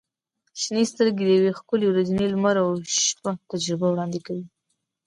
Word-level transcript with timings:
•شنې 0.61 0.83
سترګې 0.91 1.23
د 1.25 1.29
یوې 1.37 1.51
ښکلي 1.57 1.85
ورځنۍ 1.89 2.25
لمر 2.33 2.55
او 2.63 2.69
شپه 3.07 3.31
تجربه 3.51 3.87
وړاندې 3.89 4.19
کوي. 4.25 4.45